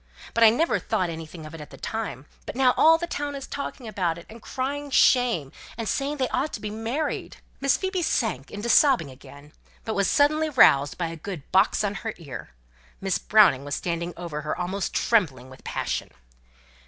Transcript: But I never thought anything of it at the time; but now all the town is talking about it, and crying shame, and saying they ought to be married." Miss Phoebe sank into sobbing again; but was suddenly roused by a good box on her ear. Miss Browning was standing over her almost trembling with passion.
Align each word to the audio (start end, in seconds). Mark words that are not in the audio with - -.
But 0.33 0.43
I 0.43 0.49
never 0.49 0.79
thought 0.79 1.11
anything 1.11 1.45
of 1.45 1.53
it 1.53 1.61
at 1.61 1.69
the 1.69 1.77
time; 1.77 2.25
but 2.47 2.55
now 2.55 2.73
all 2.75 2.97
the 2.97 3.05
town 3.05 3.35
is 3.35 3.45
talking 3.45 3.87
about 3.87 4.17
it, 4.17 4.25
and 4.31 4.41
crying 4.41 4.89
shame, 4.89 5.51
and 5.77 5.87
saying 5.87 6.17
they 6.17 6.27
ought 6.29 6.51
to 6.53 6.59
be 6.59 6.71
married." 6.71 7.37
Miss 7.59 7.77
Phoebe 7.77 8.01
sank 8.01 8.49
into 8.49 8.67
sobbing 8.67 9.11
again; 9.11 9.53
but 9.85 9.93
was 9.93 10.07
suddenly 10.09 10.49
roused 10.49 10.97
by 10.97 11.09
a 11.09 11.15
good 11.15 11.43
box 11.51 11.83
on 11.83 11.93
her 12.01 12.15
ear. 12.17 12.49
Miss 12.99 13.19
Browning 13.19 13.63
was 13.63 13.75
standing 13.75 14.11
over 14.17 14.41
her 14.41 14.57
almost 14.57 14.95
trembling 14.95 15.51
with 15.51 15.63
passion. 15.63 16.09